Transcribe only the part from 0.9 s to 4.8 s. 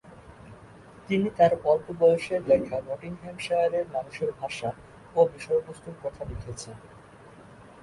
তিনি তার অল্পবয়সে দেখা নটিংহ্যামশায়ারের মানুষের ভাষা